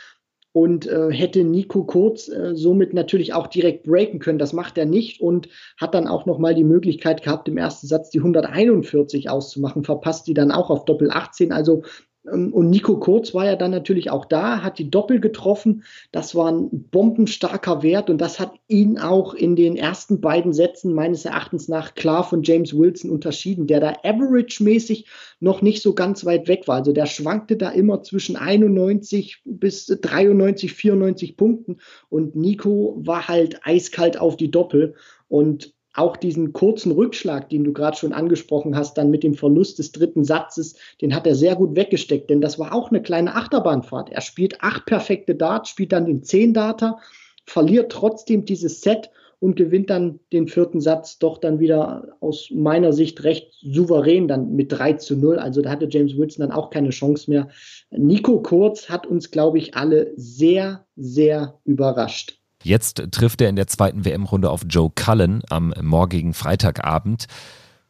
und 0.53 0.87
äh, 0.87 1.11
hätte 1.11 1.43
Nico 1.43 1.83
Kurz 1.83 2.27
äh, 2.29 2.55
somit 2.55 2.93
natürlich 2.93 3.33
auch 3.33 3.47
direkt 3.47 3.83
breaken 3.83 4.19
können. 4.19 4.39
Das 4.39 4.53
macht 4.53 4.77
er 4.77 4.85
nicht 4.85 5.21
und 5.21 5.49
hat 5.77 5.93
dann 5.93 6.07
auch 6.07 6.25
nochmal 6.25 6.55
die 6.55 6.63
Möglichkeit 6.63 7.21
gehabt, 7.21 7.47
im 7.47 7.57
ersten 7.57 7.87
Satz 7.87 8.09
die 8.09 8.19
141 8.19 9.29
auszumachen, 9.29 9.83
verpasst 9.83 10.27
die 10.27 10.33
dann 10.33 10.51
auch 10.51 10.69
auf 10.69 10.85
Doppel 10.85 11.11
18. 11.11 11.51
Also 11.51 11.83
und 12.31 12.69
Nico 12.69 12.97
Kurz 12.99 13.33
war 13.33 13.45
ja 13.45 13.55
dann 13.55 13.71
natürlich 13.71 14.11
auch 14.11 14.25
da, 14.25 14.61
hat 14.61 14.79
die 14.79 14.89
Doppel 14.89 15.21
getroffen. 15.21 15.83
Das 16.11 16.35
war 16.35 16.51
ein 16.51 16.89
bombenstarker 16.91 17.83
Wert 17.83 18.09
und 18.09 18.19
das 18.19 18.39
hat 18.39 18.53
ihn 18.67 18.97
auch 18.97 19.33
in 19.33 19.55
den 19.55 19.77
ersten 19.77 20.19
beiden 20.19 20.51
Sätzen 20.51 20.93
meines 20.93 21.23
Erachtens 21.23 21.67
nach 21.69 21.95
klar 21.95 22.23
von 22.23 22.43
James 22.43 22.77
Wilson 22.77 23.11
unterschieden, 23.11 23.67
der 23.67 23.79
da 23.79 23.93
average-mäßig 24.03 25.07
noch 25.39 25.61
nicht 25.61 25.81
so 25.81 25.93
ganz 25.93 26.25
weit 26.25 26.47
weg 26.47 26.67
war. 26.67 26.77
Also 26.77 26.91
der 26.91 27.05
schwankte 27.05 27.55
da 27.55 27.69
immer 27.69 28.03
zwischen 28.03 28.35
91 28.35 29.41
bis 29.45 29.85
93, 29.85 30.73
94 30.73 31.37
Punkten 31.37 31.77
und 32.09 32.35
Nico 32.35 32.97
war 32.99 33.27
halt 33.27 33.61
eiskalt 33.63 34.19
auf 34.19 34.35
die 34.35 34.51
Doppel 34.51 34.95
und 35.29 35.76
auch 35.97 36.17
diesen 36.17 36.53
kurzen 36.53 36.91
Rückschlag, 36.91 37.49
den 37.49 37.63
du 37.63 37.73
gerade 37.73 37.97
schon 37.97 38.13
angesprochen 38.13 38.75
hast, 38.75 38.97
dann 38.97 39.09
mit 39.09 39.23
dem 39.23 39.33
Verlust 39.33 39.79
des 39.79 39.91
dritten 39.91 40.23
Satzes, 40.23 40.75
den 41.01 41.15
hat 41.15 41.25
er 41.27 41.35
sehr 41.35 41.55
gut 41.55 41.75
weggesteckt, 41.75 42.29
denn 42.29 42.41
das 42.41 42.59
war 42.59 42.73
auch 42.73 42.89
eine 42.89 43.01
kleine 43.01 43.35
Achterbahnfahrt. 43.35 44.11
Er 44.11 44.21
spielt 44.21 44.61
acht 44.61 44.85
perfekte 44.85 45.35
Darts, 45.35 45.69
spielt 45.69 45.91
dann 45.91 46.05
den 46.05 46.23
zehn 46.23 46.53
Data, 46.53 46.99
verliert 47.45 47.91
trotzdem 47.91 48.45
dieses 48.45 48.81
Set 48.81 49.09
und 49.39 49.55
gewinnt 49.55 49.89
dann 49.89 50.19
den 50.33 50.47
vierten 50.47 50.81
Satz 50.81 51.19
doch 51.19 51.37
dann 51.37 51.59
wieder 51.59 52.15
aus 52.19 52.49
meiner 52.51 52.91
Sicht 52.91 53.23
recht 53.23 53.53
souverän 53.61 54.27
dann 54.27 54.55
mit 54.55 54.71
3 54.71 54.93
zu 54.93 55.15
0. 55.15 55.37
Also 55.37 55.61
da 55.61 55.69
hatte 55.69 55.87
James 55.89 56.17
Wilson 56.17 56.47
dann 56.47 56.51
auch 56.51 56.69
keine 56.69 56.89
Chance 56.89 57.29
mehr. 57.29 57.49
Nico 57.91 58.41
Kurz 58.41 58.89
hat 58.89 59.05
uns, 59.05 59.29
glaube 59.29 59.59
ich, 59.59 59.75
alle 59.75 60.11
sehr, 60.15 60.85
sehr 60.95 61.59
überrascht. 61.65 62.39
Jetzt 62.67 63.01
trifft 63.11 63.39
er 63.39 63.47
in 63.47 63.55
der 63.55 63.67
zweiten 63.67 64.03
WM-Runde 64.03 64.49
auf 64.49 64.65
Joe 64.67 64.91
Cullen 64.93 65.41
am 65.49 65.73
morgigen 65.81 66.33
Freitagabend. 66.33 67.27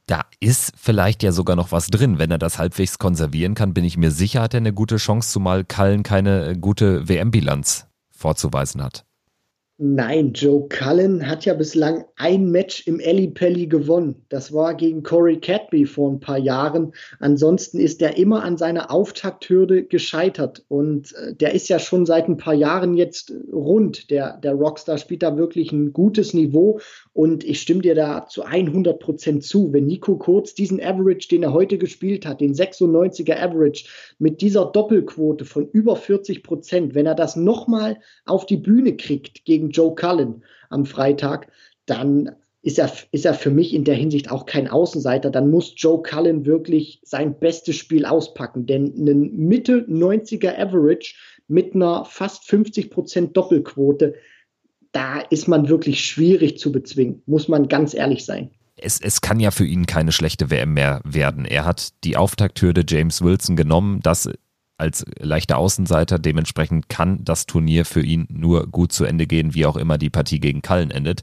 Da 0.05 0.21
ist 0.39 0.71
vielleicht 0.77 1.23
ja 1.23 1.31
sogar 1.31 1.55
noch 1.55 1.71
was 1.71 1.87
drin. 1.87 2.19
Wenn 2.19 2.29
er 2.29 2.37
das 2.37 2.59
halbwegs 2.59 2.99
konservieren 2.99 3.55
kann, 3.55 3.73
bin 3.73 3.83
ich 3.83 3.97
mir 3.97 4.11
sicher, 4.11 4.43
hat 4.43 4.53
er 4.53 4.59
eine 4.59 4.73
gute 4.73 4.97
Chance, 4.97 5.31
zumal 5.31 5.65
Cullen 5.65 6.03
keine 6.03 6.55
gute 6.59 7.09
WM-Bilanz 7.09 7.87
vorzuweisen 8.11 8.83
hat. 8.83 9.06
Nein, 9.79 10.33
Joe 10.33 10.67
Cullen 10.69 11.27
hat 11.27 11.45
ja 11.45 11.53
bislang 11.53 12.05
ein 12.15 12.49
Match 12.49 12.87
im 12.87 12.99
Alley 12.99 13.27
Pelly 13.27 13.67
gewonnen. 13.67 14.25
Das 14.27 14.51
war 14.51 14.73
gegen 14.73 15.03
Corey 15.03 15.39
Cadby 15.39 15.85
vor 15.85 16.09
ein 16.09 16.19
paar 16.19 16.39
Jahren. 16.39 16.93
Ansonsten 17.19 17.77
ist 17.77 18.01
er 18.01 18.17
immer 18.17 18.43
an 18.43 18.57
seiner 18.57 18.89
Auftakthürde 18.89 19.83
gescheitert. 19.83 20.65
Und 20.67 21.13
äh, 21.13 21.35
der 21.35 21.53
ist 21.53 21.69
ja 21.69 21.77
schon 21.77 22.07
seit 22.07 22.27
ein 22.27 22.37
paar 22.37 22.55
Jahren 22.55 22.97
jetzt 22.97 23.31
rund. 23.53 24.09
Der, 24.09 24.37
der 24.37 24.55
Rockstar 24.55 24.97
spielt 24.97 25.21
da 25.21 25.37
wirklich 25.37 25.71
ein 25.71 25.93
gutes 25.93 26.33
Niveau. 26.33 26.79
Und 27.17 27.43
ich 27.43 27.61
stimme 27.61 27.81
dir 27.81 27.95
da 27.95 28.27
zu 28.27 28.43
100 28.43 28.99
Prozent 28.99 29.43
zu. 29.43 29.73
Wenn 29.73 29.87
Nico 29.87 30.17
Kurz 30.17 30.53
diesen 30.53 30.79
Average, 30.79 31.29
den 31.29 31.41
er 31.41 31.51
heute 31.51 31.79
gespielt 31.79 32.27
hat, 32.27 32.41
den 32.41 32.53
96er 32.53 33.41
Average, 33.41 33.85
mit 34.19 34.39
dieser 34.39 34.65
Doppelquote 34.65 35.43
von 35.43 35.67
über 35.71 35.95
40 35.95 36.43
Prozent, 36.43 36.93
wenn 36.93 37.07
er 37.07 37.15
das 37.15 37.35
nochmal 37.35 37.97
auf 38.27 38.45
die 38.45 38.57
Bühne 38.57 38.95
kriegt 38.95 39.45
gegen 39.45 39.71
Joe 39.71 39.95
Cullen 39.95 40.43
am 40.69 40.85
Freitag, 40.85 41.47
dann 41.87 42.35
ist 42.61 42.77
er, 42.77 42.91
ist 43.11 43.25
er 43.25 43.33
für 43.33 43.49
mich 43.49 43.73
in 43.73 43.83
der 43.83 43.95
Hinsicht 43.95 44.29
auch 44.29 44.45
kein 44.45 44.67
Außenseiter. 44.67 45.31
Dann 45.31 45.49
muss 45.49 45.73
Joe 45.75 46.03
Cullen 46.03 46.45
wirklich 46.45 47.01
sein 47.03 47.39
bestes 47.39 47.77
Spiel 47.77 48.05
auspacken. 48.05 48.67
Denn 48.67 48.93
einen 48.95 49.35
Mitte 49.47 49.87
90er 49.89 50.55
Average 50.55 51.15
mit 51.47 51.73
einer 51.73 52.05
fast 52.05 52.45
50 52.45 52.91
Prozent 52.91 53.35
Doppelquote, 53.35 54.13
da 54.97 55.19
ist 55.19 55.47
man 55.47 55.69
wirklich 55.69 56.03
schwierig 56.03 56.57
zu 56.57 56.71
bezwingen, 56.71 57.21
muss 57.27 57.47
man 57.47 57.67
ganz 57.67 57.93
ehrlich 57.93 58.25
sein. 58.25 58.49
Es, 58.77 58.99
es 58.99 59.21
kann 59.21 59.39
ja 59.39 59.51
für 59.51 59.65
ihn 59.65 59.85
keine 59.85 60.11
schlechte 60.11 60.49
WM 60.49 60.73
mehr 60.73 61.01
werden. 61.03 61.45
Er 61.45 61.65
hat 61.65 61.89
die 62.03 62.17
Auftakthürde 62.17 62.83
James 62.87 63.21
Wilson 63.21 63.55
genommen, 63.55 63.99
das 64.01 64.27
als 64.79 65.05
leichter 65.19 65.59
Außenseiter. 65.59 66.17
Dementsprechend 66.17 66.89
kann 66.89 67.23
das 67.23 67.45
Turnier 67.45 67.85
für 67.85 68.01
ihn 68.01 68.25
nur 68.29 68.65
gut 68.65 68.91
zu 68.91 69.05
Ende 69.05 69.27
gehen, 69.27 69.53
wie 69.53 69.67
auch 69.67 69.75
immer 69.75 69.99
die 69.99 70.09
Partie 70.09 70.39
gegen 70.39 70.63
Kallen 70.63 70.89
endet. 70.89 71.21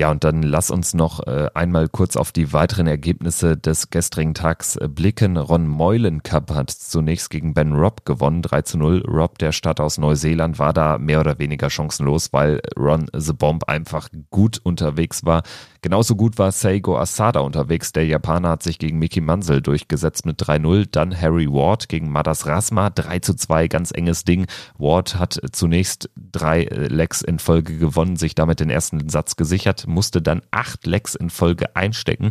Ja, 0.00 0.10
und 0.10 0.24
dann 0.24 0.42
lass 0.42 0.70
uns 0.70 0.94
noch 0.94 1.26
äh, 1.26 1.50
einmal 1.52 1.86
kurz 1.86 2.16
auf 2.16 2.32
die 2.32 2.54
weiteren 2.54 2.86
Ergebnisse 2.86 3.58
des 3.58 3.90
gestrigen 3.90 4.32
Tags 4.32 4.76
äh, 4.76 4.88
blicken. 4.88 5.36
Ron 5.36 5.66
Meulenkamp 5.66 6.54
hat 6.54 6.70
zunächst 6.70 7.28
gegen 7.28 7.52
Ben 7.52 7.74
Robb 7.74 8.06
gewonnen, 8.06 8.40
3 8.40 8.62
zu 8.62 8.78
0. 8.78 9.04
Robb, 9.06 9.36
der 9.36 9.52
Stadt 9.52 9.78
aus 9.78 9.98
Neuseeland, 9.98 10.58
war 10.58 10.72
da 10.72 10.96
mehr 10.96 11.20
oder 11.20 11.38
weniger 11.38 11.68
chancenlos, 11.68 12.32
weil 12.32 12.62
Ron 12.78 13.10
The 13.14 13.34
Bomb 13.34 13.68
einfach 13.68 14.08
gut 14.30 14.58
unterwegs 14.62 15.26
war. 15.26 15.42
Genauso 15.82 16.16
gut 16.16 16.38
war 16.38 16.52
Seigo 16.52 16.98
Asada 16.98 17.40
unterwegs. 17.40 17.92
Der 17.92 18.06
Japaner 18.06 18.50
hat 18.50 18.62
sich 18.62 18.78
gegen 18.78 18.98
Mickey 18.98 19.20
Mansell 19.20 19.60
durchgesetzt 19.60 20.24
mit 20.24 20.40
3-0. 20.42 20.88
Dann 20.90 21.18
Harry 21.18 21.46
Ward 21.46 21.90
gegen 21.90 22.10
Madas 22.10 22.46
Rasma, 22.46 22.88
3 22.88 23.18
zu 23.18 23.34
2, 23.34 23.68
ganz 23.68 23.90
enges 23.90 24.24
Ding. 24.24 24.46
Ward 24.78 25.18
hat 25.18 25.40
zunächst 25.52 26.08
drei 26.16 26.64
äh, 26.64 26.88
Legs 26.88 27.20
in 27.20 27.38
Folge 27.38 27.76
gewonnen, 27.76 28.16
sich 28.16 28.34
damit 28.34 28.60
den 28.60 28.70
ersten 28.70 29.10
Satz 29.10 29.36
gesichert, 29.36 29.86
musste 29.90 30.22
dann 30.22 30.42
acht 30.50 30.86
Legs 30.86 31.14
in 31.14 31.30
Folge 31.30 31.76
einstecken. 31.76 32.30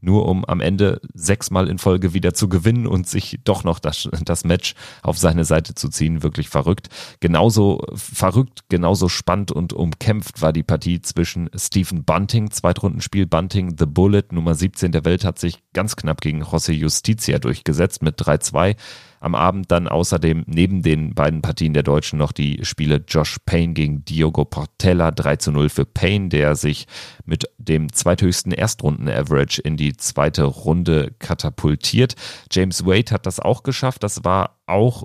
nur 0.00 0.28
um 0.28 0.44
am 0.44 0.60
Ende 0.60 1.00
sechsmal 1.12 1.68
in 1.68 1.78
Folge 1.78 2.14
wieder 2.14 2.34
zu 2.34 2.48
gewinnen 2.48 2.86
und 2.86 3.08
sich 3.08 3.40
doch 3.44 3.64
noch 3.64 3.78
das, 3.78 4.08
das 4.24 4.44
Match 4.44 4.74
auf 5.02 5.18
seine 5.18 5.44
Seite 5.44 5.74
zu 5.74 5.88
ziehen. 5.88 6.22
Wirklich 6.22 6.48
verrückt. 6.48 6.88
Genauso 7.20 7.82
verrückt, 7.94 8.64
genauso 8.68 9.08
spannend 9.08 9.50
und 9.50 9.72
umkämpft 9.72 10.40
war 10.40 10.52
die 10.52 10.62
Partie 10.62 11.02
zwischen 11.02 11.50
Stephen 11.56 12.04
Bunting, 12.04 12.50
Zweitrundenspiel 12.50 13.26
Bunting, 13.26 13.74
The 13.78 13.86
Bullet, 13.86 14.26
Nummer 14.30 14.54
17 14.54 14.92
der 14.92 15.04
Welt, 15.04 15.24
hat 15.24 15.38
sich 15.38 15.58
ganz 15.72 15.96
knapp 15.96 16.20
gegen 16.20 16.44
José 16.44 16.72
Justicia 16.72 17.38
durchgesetzt 17.38 18.02
mit 18.02 18.20
3-2. 18.20 18.76
Am 19.20 19.34
Abend 19.34 19.70
dann 19.70 19.88
außerdem 19.88 20.44
neben 20.46 20.82
den 20.82 21.14
beiden 21.14 21.42
Partien 21.42 21.74
der 21.74 21.82
Deutschen 21.82 22.18
noch 22.18 22.32
die 22.32 22.64
Spiele 22.64 23.04
Josh 23.06 23.38
Payne 23.44 23.74
gegen 23.74 24.04
Diogo 24.04 24.44
Portella 24.44 25.10
3 25.10 25.36
zu 25.36 25.52
0 25.52 25.68
für 25.68 25.84
Payne, 25.84 26.28
der 26.28 26.56
sich 26.56 26.86
mit 27.24 27.44
dem 27.58 27.92
zweithöchsten 27.92 28.52
Erstrunden-Average 28.52 29.60
in 29.62 29.76
die 29.76 29.96
zweite 29.96 30.44
Runde 30.44 31.14
katapultiert. 31.18 32.14
James 32.50 32.86
Wade 32.86 33.12
hat 33.12 33.26
das 33.26 33.40
auch 33.40 33.62
geschafft. 33.62 34.02
Das 34.02 34.24
war 34.24 34.60
auch 34.66 35.04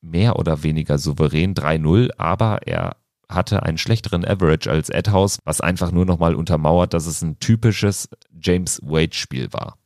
mehr 0.00 0.38
oder 0.38 0.62
weniger 0.62 0.98
souverän 0.98 1.54
3-0, 1.54 2.10
aber 2.16 2.66
er 2.66 2.96
hatte 3.28 3.62
einen 3.62 3.78
schlechteren 3.78 4.24
Average 4.24 4.70
als 4.70 4.88
Edhouse, 4.88 5.38
was 5.44 5.60
einfach 5.60 5.90
nur 5.90 6.04
nochmal 6.04 6.34
untermauert, 6.34 6.94
dass 6.94 7.06
es 7.06 7.22
ein 7.22 7.38
typisches 7.40 8.08
James 8.40 8.80
Wade-Spiel 8.84 9.52
war. 9.52 9.76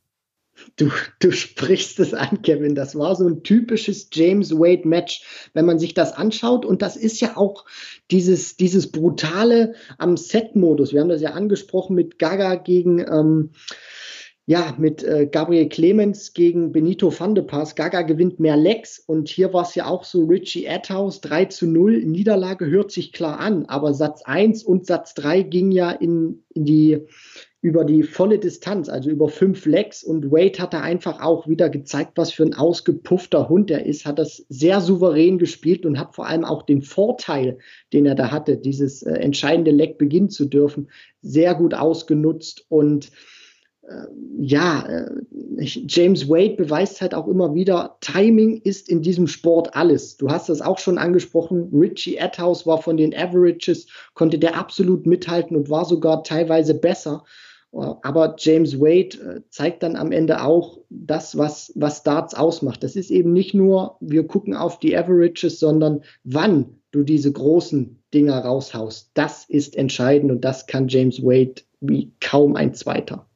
Du, 0.75 0.89
du 1.19 1.31
sprichst 1.31 1.99
es 1.99 2.13
an, 2.13 2.41
Kevin. 2.41 2.75
Das 2.75 2.95
war 2.97 3.15
so 3.15 3.27
ein 3.27 3.43
typisches 3.43 4.09
James 4.11 4.51
Wade-Match, 4.51 5.49
wenn 5.53 5.65
man 5.65 5.79
sich 5.79 5.93
das 5.93 6.13
anschaut. 6.13 6.65
Und 6.65 6.81
das 6.81 6.95
ist 6.95 7.19
ja 7.21 7.37
auch 7.37 7.65
dieses, 8.09 8.57
dieses 8.57 8.91
Brutale 8.91 9.75
am 9.97 10.17
Set-Modus. 10.17 10.93
Wir 10.93 11.01
haben 11.01 11.09
das 11.09 11.21
ja 11.21 11.31
angesprochen 11.31 11.95
mit 11.95 12.19
Gaga 12.19 12.55
gegen. 12.55 12.99
Ähm, 12.99 13.51
ja, 14.47 14.75
mit 14.77 15.03
äh, 15.03 15.27
Gabriel 15.31 15.69
Clemens 15.69 16.33
gegen 16.33 16.71
Benito 16.71 17.17
van 17.17 17.35
de 17.35 17.43
Pass. 17.43 17.75
Gaga 17.75 18.01
gewinnt 18.01 18.39
mehr 18.39 18.57
Legs 18.57 18.99
und 18.99 19.29
hier 19.29 19.53
war 19.53 19.63
es 19.63 19.75
ja 19.75 19.85
auch 19.85 20.03
so, 20.03 20.25
Richie 20.25 20.67
Atthaus 20.67 21.21
3 21.21 21.45
zu 21.45 21.67
0. 21.67 22.03
Niederlage 22.05 22.65
hört 22.65 22.91
sich 22.91 23.13
klar 23.13 23.39
an, 23.39 23.65
aber 23.67 23.93
Satz 23.93 24.23
1 24.23 24.63
und 24.63 24.85
Satz 24.85 25.13
3 25.13 25.43
ging 25.43 25.71
ja 25.71 25.91
in, 25.91 26.43
in 26.53 26.65
die 26.65 27.07
über 27.61 27.85
die 27.85 28.01
volle 28.01 28.39
Distanz, 28.39 28.89
also 28.89 29.11
über 29.11 29.29
fünf 29.29 29.65
Legs. 29.65 30.03
Und 30.03 30.31
Wade 30.31 30.59
hat 30.59 30.73
da 30.73 30.81
einfach 30.81 31.21
auch 31.21 31.47
wieder 31.47 31.69
gezeigt, 31.69 32.13
was 32.15 32.31
für 32.31 32.43
ein 32.43 32.55
ausgepuffter 32.55 33.49
Hund 33.49 33.69
er 33.69 33.85
ist, 33.85 34.05
hat 34.05 34.17
das 34.17 34.45
sehr 34.49 34.81
souverän 34.81 35.37
gespielt 35.37 35.85
und 35.85 35.99
hat 35.99 36.15
vor 36.15 36.27
allem 36.27 36.43
auch 36.43 36.63
den 36.63 36.81
Vorteil, 36.81 37.59
den 37.93 38.07
er 38.07 38.15
da 38.15 38.31
hatte, 38.31 38.57
dieses 38.57 39.03
äh, 39.03 39.13
entscheidende 39.13 39.71
Leg 39.71 39.99
beginnen 39.99 40.29
zu 40.29 40.45
dürfen, 40.45 40.89
sehr 41.21 41.53
gut 41.53 41.75
ausgenutzt. 41.75 42.65
Und 42.67 43.11
äh, 43.83 44.07
ja, 44.39 44.83
äh, 44.87 45.11
James 45.63 46.27
Wade 46.27 46.55
beweist 46.55 46.99
halt 46.99 47.13
auch 47.13 47.27
immer 47.27 47.53
wieder, 47.53 47.97
Timing 48.01 48.59
ist 48.63 48.89
in 48.89 49.03
diesem 49.03 49.27
Sport 49.27 49.75
alles. 49.75 50.17
Du 50.17 50.31
hast 50.31 50.49
das 50.49 50.61
auch 50.61 50.79
schon 50.79 50.97
angesprochen. 50.97 51.69
Richie 51.71 52.19
Atthaus 52.19 52.65
war 52.65 52.81
von 52.81 52.97
den 52.97 53.15
Averages, 53.15 53.85
konnte 54.15 54.39
der 54.39 54.57
absolut 54.57 55.05
mithalten 55.05 55.55
und 55.55 55.69
war 55.69 55.85
sogar 55.85 56.23
teilweise 56.23 56.73
besser. 56.73 57.23
Aber 57.73 58.35
James 58.37 58.79
Wade 58.79 59.17
äh, 59.17 59.41
zeigt 59.49 59.83
dann 59.83 59.95
am 59.95 60.11
Ende 60.11 60.43
auch 60.43 60.79
das, 60.89 61.37
was, 61.37 61.71
was 61.75 62.03
Darts 62.03 62.33
ausmacht. 62.33 62.83
Das 62.83 62.95
ist 62.95 63.11
eben 63.11 63.31
nicht 63.31 63.53
nur, 63.53 63.97
wir 64.01 64.27
gucken 64.27 64.55
auf 64.55 64.79
die 64.79 64.95
Averages, 64.97 65.59
sondern 65.59 66.01
wann 66.23 66.81
du 66.91 67.03
diese 67.03 67.31
großen 67.31 68.03
Dinger 68.13 68.39
raushaust. 68.39 69.11
Das 69.13 69.45
ist 69.45 69.77
entscheidend 69.77 70.31
und 70.31 70.43
das 70.43 70.67
kann 70.67 70.89
James 70.89 71.23
Wade 71.23 71.61
wie 71.79 72.11
kaum 72.19 72.55
ein 72.57 72.73
zweiter. 72.73 73.27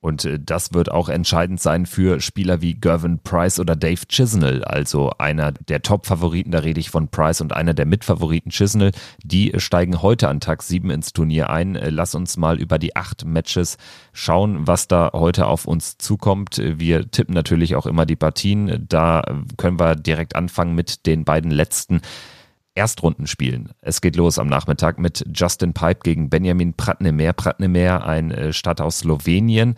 Und 0.00 0.24
äh, 0.24 0.38
das 0.40 0.72
wird 0.72 0.90
auch 0.90 1.08
entscheidend 1.08 1.60
sein 1.60 1.86
für 1.86 2.20
Spieler 2.20 2.62
wie 2.62 2.74
Gervin 2.74 3.18
Price 3.18 3.60
oder 3.60 3.76
Dave 3.76 4.06
Chisnell, 4.08 4.64
also 4.64 5.10
einer 5.18 5.52
der 5.52 5.82
Top-Favoriten, 5.82 6.52
da 6.52 6.60
rede 6.60 6.80
ich 6.80 6.90
von 6.90 7.08
Price 7.08 7.40
und 7.40 7.54
einer 7.54 7.74
der 7.74 7.86
Mitfavoriten 7.86 8.50
Chisnell. 8.50 8.92
Die 9.22 9.52
steigen 9.56 10.00
heute 10.00 10.28
an 10.28 10.40
Tag 10.40 10.62
7 10.62 10.90
ins 10.90 11.12
Turnier 11.12 11.50
ein. 11.50 11.76
Äh, 11.76 11.90
lass 11.90 12.14
uns 12.14 12.36
mal 12.36 12.58
über 12.58 12.78
die 12.78 12.96
acht 12.96 13.24
Matches 13.24 13.76
schauen, 14.12 14.66
was 14.66 14.88
da 14.88 15.10
heute 15.12 15.46
auf 15.46 15.66
uns 15.66 15.98
zukommt. 15.98 16.60
Wir 16.62 17.10
tippen 17.10 17.34
natürlich 17.34 17.76
auch 17.76 17.86
immer 17.86 18.06
die 18.06 18.16
Partien. 18.16 18.86
Da 18.88 19.22
können 19.56 19.78
wir 19.78 19.96
direkt 19.96 20.34
anfangen 20.34 20.74
mit 20.74 21.06
den 21.06 21.24
beiden 21.24 21.50
letzten. 21.50 22.00
Erstrundenspielen. 22.74 23.72
Es 23.80 24.00
geht 24.00 24.16
los 24.16 24.38
am 24.38 24.48
Nachmittag 24.48 24.98
mit 24.98 25.24
Justin 25.34 25.72
Pipe 25.72 26.00
gegen 26.02 26.30
Benjamin 26.30 26.74
Pratnemer. 26.74 27.32
Pratnemer, 27.32 28.04
ein 28.04 28.30
äh, 28.30 28.52
Stadt 28.52 28.80
aus 28.80 29.00
Slowenien. 29.00 29.74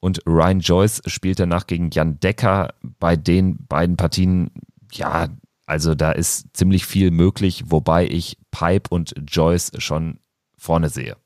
Und 0.00 0.20
Ryan 0.26 0.60
Joyce 0.60 1.00
spielt 1.06 1.40
danach 1.40 1.66
gegen 1.66 1.90
Jan 1.90 2.20
Decker. 2.20 2.74
Bei 3.00 3.16
den 3.16 3.66
beiden 3.66 3.96
Partien, 3.96 4.50
ja, 4.92 5.28
also 5.66 5.94
da 5.94 6.12
ist 6.12 6.54
ziemlich 6.54 6.84
viel 6.84 7.10
möglich, 7.10 7.64
wobei 7.68 8.06
ich 8.06 8.36
Pipe 8.50 8.90
und 8.90 9.14
Joyce 9.26 9.72
schon 9.78 10.18
vorne 10.58 10.90
sehe. 10.90 11.16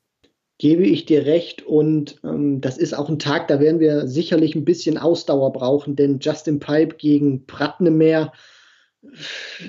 Gebe 0.59 0.85
ich 0.85 1.07
dir 1.07 1.25
recht 1.27 1.63
und 1.63 2.21
ähm, 2.25 2.61
das 2.61 2.79
ist 2.79 2.93
auch 2.93 3.09
ein 3.09 3.21
Tag, 3.21 3.47
da 3.47 3.61
werden 3.61 3.79
wir 3.79 4.09
sicherlich 4.09 4.57
ein 4.57 4.65
bisschen 4.65 4.99
Ausdauer 4.99 5.53
brauchen, 5.53 5.95
denn 5.95 6.19
Justin 6.21 6.59
Pipe 6.59 6.97
gegen 6.97 7.47
Pratnemer, 7.47 8.33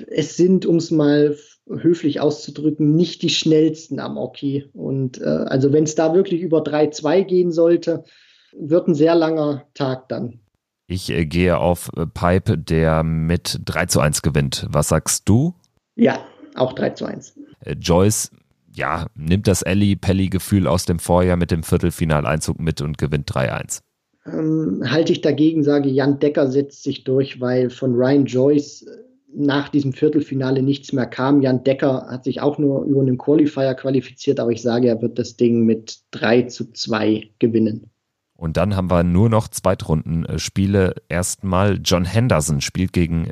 es 0.08 0.36
sind, 0.36 0.66
um 0.66 0.76
es 0.76 0.90
mal 0.90 1.36
höflich 1.68 2.20
auszudrücken, 2.20 2.94
nicht 2.96 3.22
die 3.22 3.28
schnellsten 3.28 4.00
am 4.00 4.16
Oki. 4.16 4.68
Und 4.72 5.20
äh, 5.20 5.24
also 5.24 5.72
wenn 5.72 5.84
es 5.84 5.94
da 5.94 6.14
wirklich 6.14 6.40
über 6.40 6.62
3-2 6.62 7.24
gehen 7.24 7.52
sollte, 7.52 8.04
wird 8.52 8.88
ein 8.88 8.94
sehr 8.94 9.14
langer 9.14 9.66
Tag 9.74 10.08
dann. 10.08 10.40
Ich 10.86 11.10
äh, 11.10 11.24
gehe 11.26 11.58
auf 11.58 11.90
äh, 11.96 12.06
Pipe, 12.06 12.58
der 12.58 13.02
mit 13.04 13.60
3 13.64 13.86
zu 13.86 14.00
1 14.00 14.22
gewinnt. 14.22 14.66
Was 14.70 14.88
sagst 14.88 15.28
du? 15.28 15.54
Ja, 15.94 16.24
auch 16.56 16.72
3 16.72 16.90
zu 16.90 17.04
1. 17.04 17.36
Äh, 17.60 17.76
Joyce, 17.80 18.30
ja, 18.74 19.06
nimmt 19.14 19.46
das 19.46 19.62
Ellie-Pelli-Gefühl 19.62 20.66
aus 20.66 20.86
dem 20.86 20.98
Vorjahr 20.98 21.36
mit 21.36 21.50
dem 21.50 21.62
Viertelfinaleinzug 21.62 22.58
mit 22.58 22.80
und 22.80 22.98
gewinnt 22.98 23.30
3-1. 23.30 23.80
Ähm, 24.26 24.82
halte 24.84 25.12
ich 25.12 25.20
dagegen, 25.20 25.62
sage 25.62 25.88
Jan 25.88 26.18
Decker 26.18 26.50
setzt 26.50 26.82
sich 26.82 27.04
durch, 27.04 27.40
weil 27.40 27.70
von 27.70 27.94
Ryan 27.94 28.26
Joyce 28.26 28.86
nach 29.34 29.68
diesem 29.68 29.92
Viertelfinale 29.92 30.62
nichts 30.62 30.92
mehr 30.92 31.06
kam. 31.06 31.40
Jan 31.42 31.64
Decker 31.64 32.06
hat 32.08 32.24
sich 32.24 32.40
auch 32.40 32.58
nur 32.58 32.84
über 32.84 33.00
einen 33.00 33.18
Qualifier 33.18 33.74
qualifiziert, 33.74 34.40
aber 34.40 34.50
ich 34.50 34.62
sage, 34.62 34.88
er 34.88 35.00
wird 35.00 35.18
das 35.18 35.36
Ding 35.36 35.64
mit 35.64 36.00
3 36.10 36.42
zu 36.42 36.72
2 36.72 37.30
gewinnen. 37.38 37.90
Und 38.34 38.56
dann 38.56 38.74
haben 38.74 38.90
wir 38.90 39.04
nur 39.04 39.28
noch 39.28 39.48
Zweitrunden-Spiele. 39.48 40.94
Erstmal 41.08 41.78
John 41.84 42.06
Henderson 42.06 42.60
spielt 42.62 42.92
gegen 42.92 43.30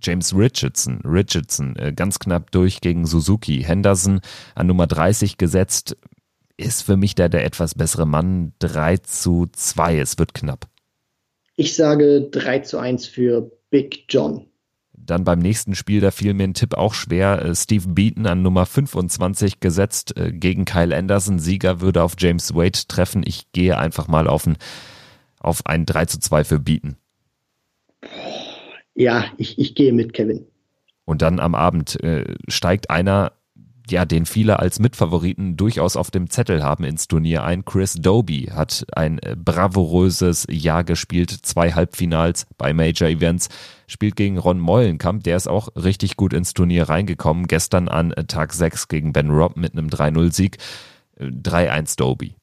James 0.00 0.34
Richardson. 0.34 1.00
Richardson 1.04 1.76
äh, 1.76 1.92
ganz 1.92 2.18
knapp 2.18 2.50
durch 2.50 2.80
gegen 2.80 3.04
Suzuki. 3.04 3.62
Henderson 3.62 4.20
an 4.54 4.66
Nummer 4.66 4.86
30 4.86 5.36
gesetzt. 5.36 5.96
Ist 6.56 6.82
für 6.82 6.96
mich 6.96 7.14
der, 7.14 7.28
der 7.28 7.44
etwas 7.44 7.74
bessere 7.74 8.06
Mann. 8.06 8.52
3 8.60 8.96
zu 8.98 9.48
2. 9.52 9.98
Es 9.98 10.18
wird 10.18 10.34
knapp. 10.34 10.66
Ich 11.56 11.76
sage 11.76 12.28
3 12.30 12.60
zu 12.60 12.78
1 12.78 13.06
für 13.06 13.50
Big 13.70 14.06
John. 14.08 14.46
Dann 15.04 15.24
beim 15.24 15.38
nächsten 15.38 15.74
Spiel, 15.74 16.00
da 16.00 16.10
fiel 16.10 16.34
mir 16.34 16.44
ein 16.44 16.54
Tipp 16.54 16.74
auch 16.74 16.94
schwer. 16.94 17.42
Äh, 17.42 17.54
Steve 17.54 17.88
Beaton 17.88 18.26
an 18.26 18.42
Nummer 18.42 18.66
25 18.66 19.60
gesetzt 19.60 20.16
äh, 20.16 20.32
gegen 20.32 20.64
Kyle 20.64 20.96
Anderson. 20.96 21.38
Sieger 21.38 21.80
würde 21.80 22.02
auf 22.02 22.14
James 22.18 22.54
Wade 22.54 22.78
treffen. 22.88 23.22
Ich 23.24 23.52
gehe 23.52 23.78
einfach 23.78 24.08
mal 24.08 24.28
auf 24.28 24.46
ein, 24.46 24.56
auf 25.40 25.66
ein 25.66 25.86
3 25.86 26.06
zu 26.06 26.20
2 26.20 26.44
für 26.44 26.58
Beaton. 26.58 26.96
Ja, 28.94 29.24
ich, 29.36 29.58
ich 29.58 29.74
gehe 29.74 29.92
mit 29.92 30.12
Kevin. 30.12 30.46
Und 31.04 31.22
dann 31.22 31.40
am 31.40 31.54
Abend 31.54 32.02
äh, 32.02 32.34
steigt 32.48 32.90
einer 32.90 33.32
ja, 33.90 34.04
den 34.04 34.26
viele 34.26 34.58
als 34.58 34.78
Mitfavoriten 34.78 35.56
durchaus 35.56 35.96
auf 35.96 36.10
dem 36.10 36.30
Zettel 36.30 36.62
haben 36.62 36.84
ins 36.84 37.08
Turnier 37.08 37.44
ein. 37.44 37.64
Chris 37.64 37.94
Doby 37.94 38.50
hat 38.52 38.84
ein 38.92 39.18
äh, 39.18 39.36
bravouröses 39.36 40.46
Jahr 40.50 40.84
gespielt, 40.84 41.30
zwei 41.30 41.72
Halbfinals 41.72 42.46
bei 42.56 42.72
Major 42.72 43.08
Events, 43.08 43.48
spielt 43.86 44.16
gegen 44.16 44.38
Ron 44.38 44.60
Meulenkamp, 44.60 45.24
der 45.24 45.36
ist 45.36 45.48
auch 45.48 45.68
richtig 45.76 46.16
gut 46.16 46.32
ins 46.32 46.54
Turnier 46.54 46.88
reingekommen, 46.88 47.46
gestern 47.46 47.88
an 47.88 48.12
äh, 48.12 48.24
Tag 48.24 48.52
6 48.52 48.88
gegen 48.88 49.12
Ben 49.12 49.30
Robb 49.30 49.56
mit 49.56 49.72
einem 49.72 49.88
3-0-Sieg, 49.88 50.58
3-1 51.18 51.92
äh, 51.92 51.96
Doby. 51.96 52.34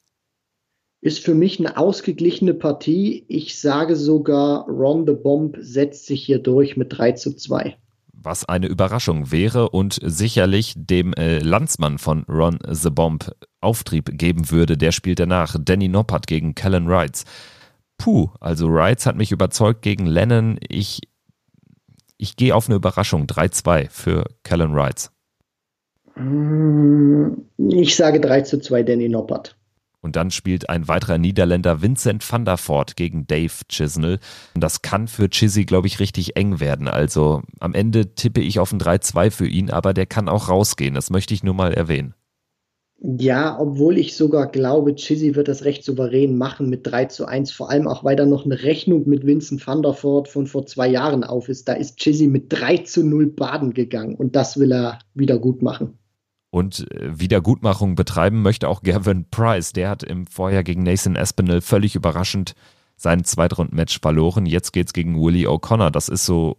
Ist 1.00 1.24
für 1.24 1.34
mich 1.34 1.60
eine 1.60 1.76
ausgeglichene 1.76 2.54
Partie. 2.54 3.24
Ich 3.28 3.60
sage 3.60 3.96
sogar, 3.96 4.66
Ron 4.68 5.06
the 5.06 5.12
Bomb 5.12 5.56
setzt 5.60 6.06
sich 6.06 6.24
hier 6.24 6.38
durch 6.38 6.76
mit 6.76 6.96
3 6.96 7.12
zu 7.12 7.34
2 7.36 7.76
was 8.22 8.44
eine 8.44 8.66
Überraschung 8.66 9.30
wäre 9.30 9.70
und 9.70 9.98
sicherlich 10.02 10.74
dem 10.76 11.12
äh, 11.14 11.38
Landsmann 11.38 11.98
von 11.98 12.24
Ron 12.28 12.58
the 12.68 12.90
Bomb 12.90 13.30
Auftrieb 13.60 14.10
geben 14.18 14.50
würde. 14.50 14.76
Der 14.76 14.92
spielt 14.92 15.20
danach 15.20 15.56
Danny 15.58 15.88
Noppert 15.88 16.26
gegen 16.26 16.54
Kellen 16.54 16.88
Wrights. 16.88 17.24
Puh, 17.98 18.30
also 18.40 18.72
Wrights 18.72 19.06
hat 19.06 19.16
mich 19.16 19.32
überzeugt 19.32 19.82
gegen 19.82 20.06
Lennon. 20.06 20.58
Ich, 20.68 21.00
ich 22.16 22.36
gehe 22.36 22.54
auf 22.54 22.68
eine 22.68 22.76
Überraschung. 22.76 23.26
3-2 23.26 23.88
für 23.90 24.24
Kellen 24.44 24.74
Wrights. 24.74 25.10
Ich 27.58 27.96
sage 27.96 28.20
3 28.20 28.40
zu 28.42 28.60
2 28.60 28.82
Danny 28.82 29.08
Noppert. 29.08 29.55
Und 30.06 30.14
dann 30.14 30.30
spielt 30.30 30.70
ein 30.70 30.86
weiterer 30.86 31.18
Niederländer 31.18 31.82
Vincent 31.82 32.22
van 32.30 32.44
der 32.44 32.58
Voort 32.58 32.94
gegen 32.94 33.26
Dave 33.26 33.52
Chisnell. 33.68 34.20
Und 34.54 34.62
das 34.62 34.80
kann 34.80 35.08
für 35.08 35.28
Chizzy, 35.28 35.64
glaube 35.64 35.88
ich, 35.88 35.98
richtig 35.98 36.36
eng 36.36 36.60
werden. 36.60 36.86
Also 36.86 37.42
am 37.58 37.74
Ende 37.74 38.14
tippe 38.14 38.40
ich 38.40 38.60
auf 38.60 38.70
ein 38.70 38.78
3-2 38.78 39.32
für 39.32 39.48
ihn, 39.48 39.68
aber 39.68 39.94
der 39.94 40.06
kann 40.06 40.28
auch 40.28 40.48
rausgehen. 40.48 40.94
Das 40.94 41.10
möchte 41.10 41.34
ich 41.34 41.42
nur 41.42 41.54
mal 41.54 41.74
erwähnen. 41.74 42.14
Ja, 43.00 43.58
obwohl 43.58 43.98
ich 43.98 44.16
sogar 44.16 44.46
glaube, 44.46 44.94
Chizzy 44.94 45.34
wird 45.34 45.48
das 45.48 45.64
recht 45.64 45.82
souverän 45.82 46.38
machen 46.38 46.70
mit 46.70 46.86
3 46.86 47.06
zu 47.06 47.26
1, 47.26 47.50
vor 47.50 47.68
allem 47.68 47.88
auch, 47.88 48.04
weil 48.04 48.14
da 48.14 48.26
noch 48.26 48.44
eine 48.44 48.62
Rechnung 48.62 49.08
mit 49.08 49.26
Vincent 49.26 49.66
van 49.66 49.82
der 49.82 50.00
Voort 50.00 50.28
von 50.28 50.46
vor 50.46 50.66
zwei 50.66 50.86
Jahren 50.86 51.24
auf 51.24 51.48
ist. 51.48 51.66
Da 51.66 51.72
ist 51.72 51.96
Chizzy 51.98 52.28
mit 52.28 52.44
3 52.50 52.78
zu 52.78 53.04
0 53.04 53.26
baden 53.26 53.74
gegangen 53.74 54.14
und 54.14 54.36
das 54.36 54.56
will 54.56 54.72
er 54.72 55.00
wieder 55.14 55.40
gut 55.40 55.62
machen. 55.62 55.98
Und 56.56 56.90
äh, 56.90 57.20
Wiedergutmachung 57.20 57.96
betreiben 57.96 58.40
möchte 58.40 58.70
auch 58.70 58.82
Gavin 58.82 59.28
Price. 59.28 59.74
Der 59.74 59.90
hat 59.90 60.02
im 60.02 60.26
Vorjahr 60.26 60.62
gegen 60.62 60.84
Nathan 60.84 61.14
Espinel 61.14 61.60
völlig 61.60 61.94
überraschend 61.96 62.54
sein 62.96 63.24
Zweitrunden-Match 63.24 64.00
verloren. 64.00 64.46
Jetzt 64.46 64.72
geht's 64.72 64.94
gegen 64.94 65.20
Willie 65.20 65.50
O'Connor. 65.50 65.90
Das 65.90 66.08
ist 66.08 66.24
so 66.24 66.56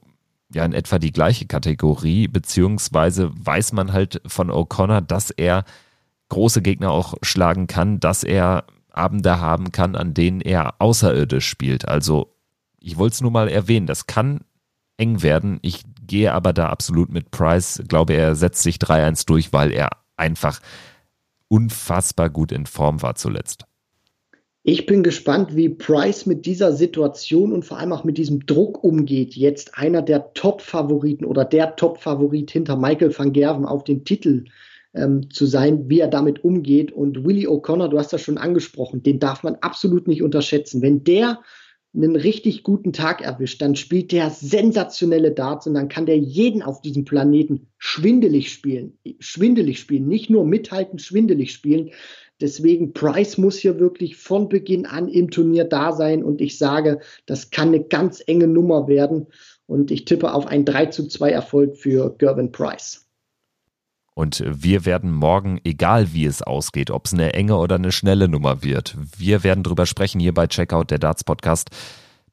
ja 0.53 0.63
in 0.65 0.73
etwa 0.73 0.99
die 0.99 1.11
gleiche 1.11 1.47
Kategorie, 1.47 2.27
beziehungsweise 2.27 3.31
weiß 3.43 3.73
man 3.73 3.91
halt 3.91 4.21
von 4.27 4.51
O'Connor, 4.51 5.01
dass 5.01 5.31
er 5.31 5.65
große 6.29 6.61
Gegner 6.61 6.91
auch 6.91 7.15
schlagen 7.23 7.65
kann, 7.65 7.99
dass 7.99 8.23
er 8.23 8.65
Abende 8.91 9.39
haben 9.39 9.71
kann, 9.71 9.95
an 9.95 10.13
denen 10.13 10.41
er 10.41 10.79
außerirdisch 10.79 11.47
spielt. 11.49 11.87
Also 11.87 12.35
ich 12.79 12.99
wollte 12.99 13.15
es 13.15 13.21
nur 13.21 13.31
mal 13.31 13.49
erwähnen, 13.49 13.87
das 13.87 14.05
kann 14.05 14.41
eng 14.97 15.23
werden. 15.23 15.57
Ich 15.63 15.85
gehe 16.07 16.33
aber 16.33 16.53
da 16.53 16.69
absolut 16.69 17.11
mit 17.11 17.31
Price. 17.31 17.79
Ich 17.79 17.87
glaube, 17.87 18.13
er 18.13 18.35
setzt 18.35 18.63
sich 18.63 18.77
3-1 18.77 19.25
durch, 19.25 19.53
weil 19.53 19.71
er 19.71 19.89
einfach 20.15 20.59
unfassbar 21.47 22.29
gut 22.29 22.51
in 22.51 22.65
Form 22.65 23.01
war 23.01 23.15
zuletzt. 23.15 23.65
Ich 24.69 24.85
bin 24.85 25.01
gespannt, 25.01 25.55
wie 25.55 25.69
Price 25.69 26.25
mit 26.25 26.45
dieser 26.45 26.73
Situation 26.73 27.53
und 27.53 27.63
vor 27.63 27.77
allem 27.77 27.93
auch 27.93 28.03
mit 28.03 28.17
diesem 28.17 28.45
Druck 28.45 28.83
umgeht. 28.83 29.33
Jetzt 29.33 29.77
einer 29.77 30.01
der 30.01 30.33
Top-Favoriten 30.33 31.23
oder 31.23 31.45
der 31.45 31.77
Top-Favorit 31.77 32.51
hinter 32.51 32.75
Michael 32.75 33.17
van 33.17 33.31
Gerven 33.31 33.65
auf 33.65 33.85
den 33.85 34.03
Titel 34.03 34.43
ähm, 34.93 35.29
zu 35.29 35.45
sein, 35.45 35.89
wie 35.89 36.01
er 36.01 36.09
damit 36.09 36.43
umgeht. 36.43 36.91
Und 36.91 37.23
Willie 37.23 37.47
O'Connor, 37.47 37.87
du 37.87 37.97
hast 37.97 38.11
das 38.11 38.21
schon 38.21 38.37
angesprochen, 38.37 39.03
den 39.03 39.19
darf 39.19 39.41
man 39.41 39.55
absolut 39.61 40.05
nicht 40.05 40.21
unterschätzen. 40.21 40.81
Wenn 40.81 41.05
der 41.05 41.39
einen 41.97 42.15
richtig 42.15 42.63
guten 42.63 42.93
Tag 42.93 43.21
erwischt, 43.21 43.61
dann 43.61 43.75
spielt 43.75 44.11
der 44.11 44.29
sensationelle 44.29 45.31
Darts 45.31 45.67
und 45.67 45.73
dann 45.73 45.89
kann 45.89 46.05
der 46.05 46.17
jeden 46.17 46.61
auf 46.61 46.81
diesem 46.81 47.05
Planeten 47.05 47.67
schwindelig 47.77 48.51
spielen. 48.51 48.97
Schwindelig 49.19 49.79
spielen, 49.79 50.07
nicht 50.07 50.29
nur 50.29 50.45
mithalten, 50.45 50.99
schwindelig 50.99 51.51
spielen. 51.51 51.91
Deswegen, 52.39 52.93
Price 52.93 53.39
muss 53.39 53.57
hier 53.57 53.79
wirklich 53.79 54.15
von 54.15 54.47
Beginn 54.47 54.85
an 54.85 55.07
im 55.07 55.31
Turnier 55.31 55.63
da 55.63 55.91
sein 55.91 56.23
und 56.23 56.39
ich 56.39 56.59
sage, 56.59 56.99
das 57.25 57.49
kann 57.49 57.69
eine 57.69 57.83
ganz 57.83 58.23
enge 58.27 58.47
Nummer 58.47 58.87
werden 58.87 59.27
und 59.65 59.89
ich 59.89 60.05
tippe 60.05 60.33
auf 60.33 60.45
einen 60.45 60.65
3 60.65 60.87
zu 60.87 61.07
2 61.07 61.31
Erfolg 61.31 61.77
für 61.77 62.15
Gervin 62.17 62.51
Price. 62.51 63.06
Und 64.17 64.43
wir 64.47 64.85
werden 64.85 65.13
morgen, 65.13 65.59
egal 65.63 66.11
wie 66.11 66.25
es 66.25 66.41
ausgeht, 66.41 66.89
ob 66.89 67.05
es 67.05 67.13
eine 67.13 67.33
enge 67.33 67.55
oder 67.55 67.75
eine 67.75 67.91
schnelle 67.91 68.27
Nummer 68.27 68.63
wird, 68.63 68.97
wir 69.15 69.43
werden 69.43 69.61
drüber 69.63 69.85
sprechen 69.85 70.19
hier 70.19 70.33
bei 70.33 70.47
Checkout 70.47 70.85
der 70.89 70.97
Darts 70.97 71.23
Podcast. 71.23 71.69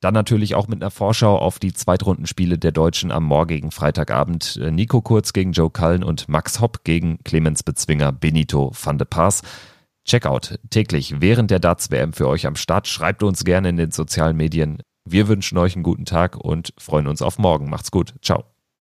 Dann 0.01 0.15
natürlich 0.15 0.55
auch 0.55 0.67
mit 0.67 0.81
einer 0.81 0.91
Vorschau 0.91 1.37
auf 1.37 1.59
die 1.59 1.75
Zweitrundenspiele 1.75 2.57
der 2.57 2.73
Deutschen 2.73 3.11
am 3.13 3.25
morgigen 3.25 3.71
Freitagabend. 3.71 4.59
Nico 4.71 5.03
Kurz 5.03 5.35
gegen 5.35 5.53
Joe 5.53 5.69
Cullen 5.69 6.05
und 6.05 6.27
Max 6.27 6.59
Hopp 6.59 6.85
gegen 6.85 7.19
Clemens 7.23 7.63
Bezwinger 7.63 8.13
Benito 8.13 8.73
van 8.83 8.97
de 8.97 9.07
Paas. 9.07 9.43
Checkout 10.07 10.59
täglich 10.71 11.21
während 11.21 11.51
der 11.51 11.59
Darts 11.59 11.91
WM 11.91 12.15
für 12.15 12.29
euch 12.29 12.47
am 12.47 12.57
Start. 12.57 12.89
Schreibt 12.89 13.23
uns 13.23 13.45
gerne 13.45 13.69
in 13.69 13.77
den 13.77 13.91
sozialen 13.91 14.39
Medien. 14.39 14.79
Wir 15.05 15.29
wünschen 15.29 15.59
euch 15.59 15.75
einen 15.75 15.83
guten 15.83 16.07
Tag 16.07 16.39
und 16.39 16.73
freuen 16.79 17.09
uns 17.09 17.21
auf 17.21 17.39
morgen. 17.39 17.69
Macht's 17.69 17.91
gut. 17.91 18.15
Ciao. 18.23 18.54